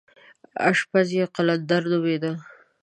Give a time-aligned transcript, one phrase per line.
[0.69, 2.31] اشپز یې قلندر نومېده.